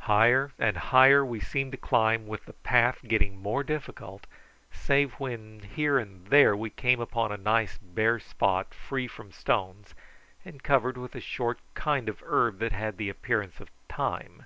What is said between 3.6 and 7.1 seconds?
difficult, save when here and there we came